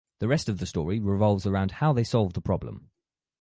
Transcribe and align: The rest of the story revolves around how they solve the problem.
The 0.17 0.27
rest 0.27 0.49
of 0.49 0.57
the 0.57 0.65
story 0.65 0.99
revolves 0.99 1.45
around 1.45 1.73
how 1.73 1.93
they 1.93 2.03
solve 2.03 2.33
the 2.33 2.41
problem. 2.41 2.89